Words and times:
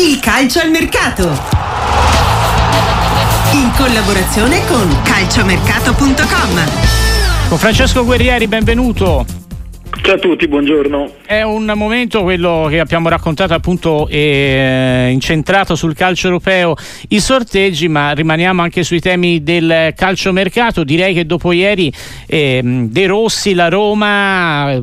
Il 0.00 0.20
calcio 0.20 0.58
al 0.58 0.70
mercato. 0.70 1.24
In 3.52 3.70
collaborazione 3.76 4.64
con 4.64 4.88
calciomercato.com. 5.02 7.48
Con 7.50 7.58
Francesco 7.58 8.02
Guerrieri, 8.02 8.48
benvenuto. 8.48 9.41
Ciao 10.02 10.16
a 10.16 10.18
tutti, 10.18 10.48
buongiorno. 10.48 11.18
È 11.24 11.42
un 11.42 11.72
momento, 11.76 12.22
quello 12.22 12.66
che 12.68 12.80
abbiamo 12.80 13.08
raccontato 13.08 13.54
appunto, 13.54 14.08
eh, 14.08 15.10
incentrato 15.12 15.76
sul 15.76 15.94
calcio 15.94 16.26
europeo, 16.26 16.74
i 17.10 17.20
sorteggi, 17.20 17.86
ma 17.86 18.10
rimaniamo 18.10 18.62
anche 18.62 18.82
sui 18.82 18.98
temi 18.98 19.44
del 19.44 19.92
calciomercato. 19.94 20.82
Direi 20.82 21.14
che 21.14 21.24
dopo 21.24 21.52
ieri 21.52 21.90
eh, 22.26 22.60
De 22.64 23.06
Rossi, 23.06 23.54
la 23.54 23.68
Roma, 23.68 24.82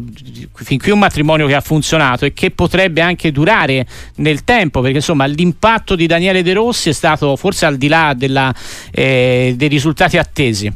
fin 0.53 0.79
qui 0.79 0.91
un 0.91 0.99
matrimonio 0.99 1.47
che 1.47 1.55
ha 1.55 1.61
funzionato 1.61 2.23
e 2.23 2.31
che 2.31 2.51
potrebbe 2.51 3.01
anche 3.01 3.33
durare 3.33 3.85
nel 4.15 4.45
tempo, 4.45 4.79
perché 4.79 4.97
insomma 4.97 5.25
l'impatto 5.25 5.95
di 5.95 6.07
Daniele 6.07 6.43
De 6.43 6.53
Rossi 6.53 6.89
è 6.89 6.93
stato 6.93 7.35
forse 7.35 7.65
al 7.65 7.75
di 7.75 7.89
là 7.89 8.13
della, 8.15 8.55
eh, 8.89 9.53
dei 9.57 9.67
risultati 9.67 10.17
attesi. 10.17 10.71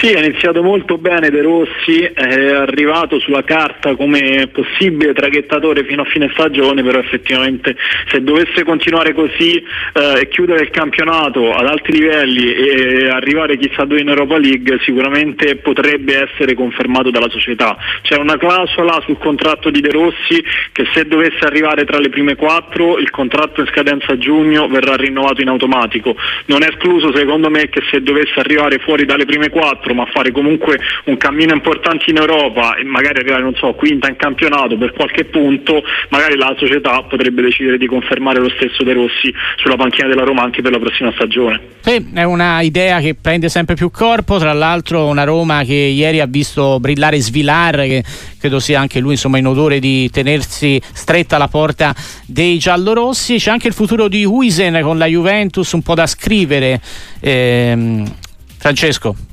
Sì, 0.00 0.12
è 0.12 0.18
iniziato 0.18 0.62
molto 0.62 0.96
bene 0.96 1.28
De 1.28 1.42
Rossi, 1.42 2.00
è 2.00 2.52
arrivato 2.52 3.18
sulla 3.18 3.44
carta 3.44 3.96
come 3.96 4.48
possibile 4.50 5.12
traghettatore 5.12 5.84
fino 5.84 6.00
a 6.00 6.06
fine 6.06 6.30
stagione, 6.32 6.82
però 6.82 6.98
effettivamente 7.00 7.76
se 8.08 8.22
dovesse 8.22 8.64
continuare 8.64 9.12
così 9.12 9.56
eh, 9.56 10.20
e 10.20 10.28
chiudere 10.28 10.62
il 10.62 10.70
campionato 10.70 11.52
ad 11.52 11.66
alti 11.66 11.92
livelli 11.92 12.50
e 12.50 13.10
arrivare 13.10 13.58
chissà 13.58 13.84
dove 13.84 14.00
in 14.00 14.08
Europa 14.08 14.38
League 14.38 14.78
sicuramente 14.84 15.56
potrebbe 15.56 16.30
essere 16.30 16.54
confermato 16.54 17.10
dalla 17.10 17.28
società. 17.28 17.76
C'è 18.00 18.16
una 18.16 18.38
clausola 18.38 19.02
sul 19.04 19.18
contratto 19.18 19.68
di 19.68 19.82
De 19.82 19.90
Rossi 19.90 20.42
che 20.72 20.86
se 20.94 21.04
dovesse 21.04 21.44
arrivare 21.44 21.84
tra 21.84 21.98
le 21.98 22.08
prime 22.08 22.36
quattro 22.36 22.96
il 22.96 23.10
contratto 23.10 23.60
in 23.60 23.66
scadenza 23.66 24.12
a 24.12 24.16
giugno 24.16 24.66
verrà 24.66 24.96
rinnovato 24.96 25.42
in 25.42 25.48
automatico. 25.48 26.16
Non 26.46 26.62
è 26.62 26.68
escluso 26.68 27.14
secondo 27.14 27.50
me 27.50 27.68
che 27.68 27.82
se 27.90 28.02
dovesse 28.02 28.40
arrivare 28.40 28.78
fuori 28.78 29.04
dalle 29.04 29.26
prime 29.26 29.50
quattro 29.50 29.88
4 29.90 29.94
ma 29.94 30.06
fare 30.06 30.30
comunque 30.30 30.78
un 31.04 31.16
cammino 31.16 31.54
importante 31.54 32.10
in 32.10 32.16
Europa 32.16 32.76
e 32.76 32.84
magari 32.84 33.18
arrivare 33.20 33.42
non 33.42 33.54
so, 33.54 33.72
quinta 33.74 34.08
in 34.08 34.16
campionato 34.16 34.76
per 34.76 34.92
qualche 34.92 35.24
punto, 35.24 35.82
magari 36.10 36.36
la 36.36 36.54
società 36.58 37.02
potrebbe 37.02 37.42
decidere 37.42 37.78
di 37.78 37.86
confermare 37.86 38.38
lo 38.38 38.50
stesso 38.50 38.82
De 38.82 38.92
Rossi 38.92 39.32
sulla 39.56 39.76
panchina 39.76 40.08
della 40.08 40.24
Roma 40.24 40.42
anche 40.42 40.62
per 40.62 40.72
la 40.72 40.78
prossima 40.78 41.12
stagione. 41.12 41.60
Sì, 41.80 42.10
è 42.14 42.22
una 42.22 42.60
idea 42.60 43.00
che 43.00 43.14
prende 43.14 43.48
sempre 43.48 43.74
più 43.74 43.90
corpo, 43.90 44.38
tra 44.38 44.52
l'altro 44.52 45.06
una 45.06 45.24
Roma 45.24 45.62
che 45.64 45.74
ieri 45.74 46.20
ha 46.20 46.26
visto 46.26 46.78
brillare 46.80 47.18
Svilar, 47.18 47.76
che 47.82 48.04
credo 48.38 48.58
sia 48.58 48.80
anche 48.80 49.00
lui 49.00 49.12
insomma, 49.12 49.38
in 49.38 49.46
odore 49.46 49.78
di 49.78 50.08
tenersi 50.10 50.80
stretta 50.92 51.38
la 51.38 51.48
porta 51.48 51.94
dei 52.26 52.58
giallorossi. 52.58 53.36
C'è 53.36 53.50
anche 53.50 53.68
il 53.68 53.74
futuro 53.74 54.08
di 54.08 54.24
Huisen 54.24 54.80
con 54.82 54.98
la 54.98 55.06
Juventus 55.06 55.72
un 55.72 55.82
po' 55.82 55.94
da 55.94 56.06
scrivere. 56.06 56.80
Ehm, 57.20 58.04
Francesco. 58.58 59.29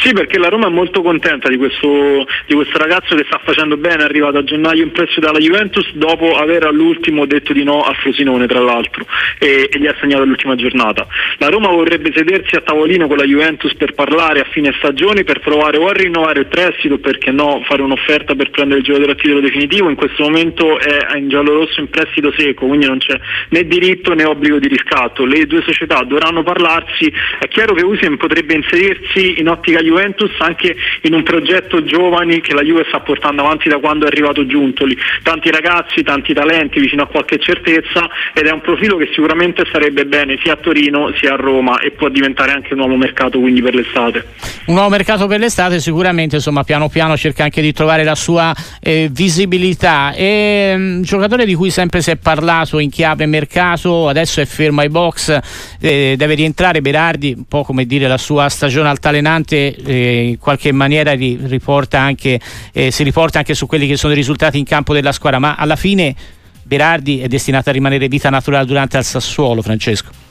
Sì, 0.00 0.14
perché 0.14 0.38
la 0.38 0.48
Roma 0.48 0.68
è 0.68 0.70
molto 0.70 1.02
contenta 1.02 1.50
di 1.50 1.58
questo, 1.58 2.26
di 2.46 2.54
questo, 2.54 2.78
ragazzo 2.78 3.14
che 3.14 3.24
sta 3.26 3.38
facendo 3.44 3.76
bene, 3.76 4.02
è 4.02 4.04
arrivato 4.04 4.38
a 4.38 4.44
gennaio 4.44 4.82
in 4.82 4.92
prestito 4.92 5.26
dalla 5.26 5.38
Juventus 5.38 5.92
dopo 5.92 6.36
aver 6.38 6.64
all'ultimo 6.64 7.26
detto 7.26 7.52
di 7.52 7.64
no 7.64 7.82
a 7.82 7.92
Frosinone, 7.92 8.46
tra 8.46 8.60
l'altro, 8.60 9.04
e, 9.38 9.68
e 9.70 9.78
gli 9.78 9.86
ha 9.86 9.94
segnato 10.00 10.24
l'ultima 10.24 10.54
giornata. 10.54 11.06
La 11.36 11.48
Roma 11.48 11.68
vorrebbe 11.68 12.12
sedersi 12.14 12.56
a 12.56 12.62
tavolino 12.62 13.08
con 13.08 13.18
la 13.18 13.24
Juventus 13.24 13.74
per 13.74 13.92
parlare 13.92 14.40
a 14.40 14.44
fine 14.50 14.72
stagione, 14.78 15.22
per 15.22 15.40
provare 15.40 15.76
o 15.76 15.86
a 15.86 15.92
rinnovare 15.92 16.40
il 16.40 16.46
prestito, 16.46 16.98
perché 16.98 17.30
no, 17.30 17.62
fare 17.66 17.82
un'offerta 17.82 18.34
per 18.34 18.48
prendere 18.48 18.80
il 18.80 18.86
giocatore 18.86 19.12
a 19.12 19.16
titolo 19.16 19.40
definitivo. 19.40 19.90
In 19.90 19.96
questo 19.96 20.22
momento 20.22 20.78
è 20.78 21.14
in 21.18 21.28
giallo-rosso 21.28 21.78
in 21.78 21.90
prestito 21.90 22.32
secco, 22.38 22.66
quindi 22.66 22.86
non 22.86 22.98
c'è 22.98 23.20
né 23.50 23.66
diritto 23.66 24.14
né 24.14 24.24
obbligo 24.24 24.58
di 24.58 24.68
riscatto. 24.68 25.26
Le 25.26 25.44
due 25.44 25.60
società 25.60 26.02
dovranno 26.04 26.42
parlarsi. 26.42 27.12
È 27.38 27.46
chiaro 27.48 27.74
che 27.74 27.84
Usien 27.84 28.16
potrebbe 28.16 28.54
inserirsi 28.54 29.38
in 29.38 29.48
ottica 29.48 29.82
Juventus 29.90 30.30
anche 30.38 30.76
in 31.02 31.14
un 31.14 31.24
progetto 31.24 31.82
giovani 31.82 32.40
che 32.40 32.54
la 32.54 32.62
Juve 32.62 32.84
sta 32.86 33.00
portando 33.00 33.42
avanti 33.42 33.68
da 33.68 33.78
quando 33.78 34.04
è 34.04 34.08
arrivato 34.08 34.46
Giuntoli. 34.46 34.96
Tanti 35.24 35.50
ragazzi, 35.50 36.02
tanti 36.02 36.32
talenti 36.32 36.78
vicino 36.78 37.02
a 37.02 37.06
qualche 37.06 37.38
certezza 37.38 38.08
ed 38.32 38.46
è 38.46 38.52
un 38.52 38.60
profilo 38.60 38.96
che 38.96 39.08
sicuramente 39.12 39.64
sarebbe 39.70 40.06
bene 40.06 40.38
sia 40.42 40.52
a 40.52 40.56
Torino 40.56 41.12
sia 41.16 41.32
a 41.32 41.36
Roma 41.36 41.80
e 41.80 41.90
può 41.90 42.08
diventare 42.08 42.52
anche 42.52 42.72
un 42.74 42.78
nuovo 42.80 42.96
mercato 42.96 43.40
quindi 43.40 43.60
per 43.60 43.74
l'estate. 43.74 44.24
Un 44.66 44.74
nuovo 44.74 44.90
mercato 44.90 45.26
per 45.26 45.40
l'estate 45.40 45.80
sicuramente 45.80 46.36
insomma 46.36 46.62
piano 46.62 46.88
piano 46.88 47.16
cerca 47.16 47.42
anche 47.44 47.60
di 47.60 47.72
trovare 47.72 48.04
la 48.04 48.14
sua 48.14 48.54
eh, 48.80 49.08
visibilità. 49.10 50.12
E, 50.14 50.72
um, 50.76 51.02
giocatore 51.02 51.44
di 51.44 51.54
cui 51.54 51.70
sempre 51.70 52.00
si 52.00 52.10
è 52.10 52.16
parlato 52.16 52.78
in 52.78 52.90
chiave 52.90 53.26
mercato, 53.26 54.08
adesso 54.08 54.40
è 54.40 54.46
fermo 54.46 54.80
ai 54.80 54.88
box, 54.88 55.38
eh, 55.80 56.14
deve 56.16 56.34
rientrare 56.34 56.80
Berardi, 56.80 57.34
un 57.36 57.44
po' 57.48 57.64
come 57.64 57.86
dire 57.86 58.06
la 58.06 58.18
sua 58.18 58.48
stagione 58.48 58.88
altalenante 58.88 59.76
eh, 59.84 60.28
in 60.28 60.38
qualche 60.38 60.72
maniera 60.72 61.12
riporta 61.12 61.98
anche, 61.98 62.40
eh, 62.72 62.90
si 62.90 63.02
riporta 63.02 63.38
anche 63.38 63.54
su 63.54 63.66
quelli 63.66 63.86
che 63.86 63.96
sono 63.96 64.12
i 64.12 64.16
risultati 64.16 64.58
in 64.58 64.64
campo 64.64 64.92
della 64.92 65.12
squadra, 65.12 65.38
ma 65.38 65.54
alla 65.56 65.76
fine 65.76 66.14
Berardi 66.62 67.20
è 67.20 67.26
destinato 67.26 67.68
a 67.70 67.72
rimanere 67.72 68.06
vita 68.06 68.30
naturale 68.30 68.64
durante 68.64 68.96
il 68.96 69.04
Sassuolo, 69.04 69.62
Francesco. 69.62 70.29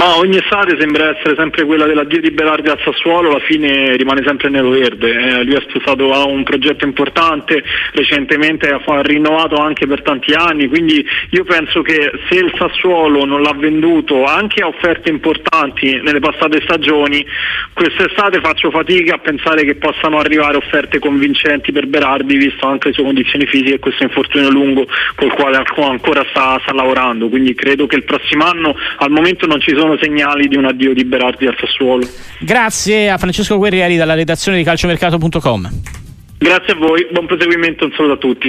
Ma 0.00 0.16
ogni 0.16 0.38
estate 0.38 0.78
sembra 0.78 1.14
essere 1.14 1.34
sempre 1.36 1.66
quella 1.66 1.84
dell'addio 1.84 2.22
di 2.22 2.30
Berardi 2.30 2.70
al 2.70 2.80
Sassuolo, 2.82 3.28
alla 3.28 3.40
fine 3.40 3.96
rimane 3.96 4.22
sempre 4.24 4.48
nero 4.48 4.70
verde. 4.70 5.10
Eh, 5.10 5.44
lui 5.44 5.56
ha 5.56 5.60
sposato 5.68 6.14
a 6.14 6.24
un 6.24 6.42
progetto 6.42 6.86
importante, 6.86 7.62
recentemente 7.92 8.70
ha 8.70 8.80
rinnovato 9.02 9.56
anche 9.56 9.86
per 9.86 10.00
tanti 10.00 10.32
anni, 10.32 10.68
quindi 10.68 11.04
io 11.32 11.44
penso 11.44 11.82
che 11.82 12.12
se 12.30 12.38
il 12.38 12.50
Sassuolo 12.56 13.26
non 13.26 13.42
l'ha 13.42 13.52
venduto 13.52 14.24
anche 14.24 14.62
a 14.62 14.68
offerte 14.68 15.10
importanti 15.10 16.00
nelle 16.02 16.20
passate 16.20 16.62
stagioni, 16.62 17.22
quest'estate 17.74 18.40
faccio 18.40 18.70
fatica 18.70 19.16
a 19.16 19.18
pensare 19.18 19.64
che 19.64 19.74
possano 19.74 20.18
arrivare 20.18 20.56
offerte 20.56 20.98
convincenti 20.98 21.72
per 21.72 21.86
Berardi, 21.86 22.38
visto 22.38 22.66
anche 22.66 22.88
le 22.88 22.94
sue 22.94 23.04
condizioni 23.04 23.44
fisiche 23.44 23.74
e 23.74 23.78
questo 23.78 24.04
infortunio 24.04 24.48
lungo 24.48 24.86
col 25.14 25.34
quale 25.34 25.58
ancora 25.58 26.24
sta, 26.30 26.58
sta 26.62 26.72
lavorando. 26.72 27.28
Quindi 27.28 27.54
credo 27.54 27.86
che 27.86 27.96
il 27.96 28.04
prossimo 28.04 28.46
anno 28.46 28.74
al 28.96 29.10
momento 29.10 29.46
non 29.46 29.60
ci 29.60 29.74
sono 29.76 29.88
sono 29.90 29.98
segnali 30.00 30.46
di 30.46 30.56
un 30.56 30.66
addio 30.66 30.94
di 30.94 31.04
Berardi 31.04 31.46
al 31.46 31.56
Sassuolo. 31.58 32.06
Grazie 32.38 33.10
a 33.10 33.18
Francesco 33.18 33.56
Guerrieri 33.56 33.96
dalla 33.96 34.14
redazione 34.14 34.58
di 34.58 34.64
calciomercato.com. 34.64 35.68
Grazie 36.38 36.72
a 36.72 36.76
voi, 36.76 37.06
buon 37.10 37.26
proseguimento, 37.26 37.84
un 37.84 37.92
saluto 37.92 38.14
a 38.14 38.16
tutti. 38.16 38.48